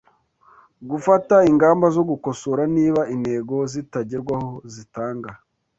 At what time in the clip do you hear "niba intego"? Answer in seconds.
2.75-3.55